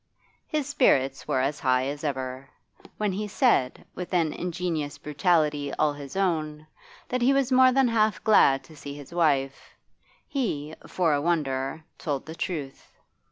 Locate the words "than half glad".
7.71-8.63